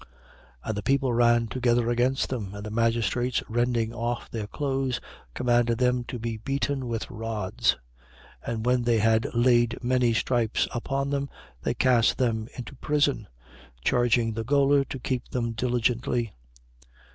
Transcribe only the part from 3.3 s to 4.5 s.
rending off their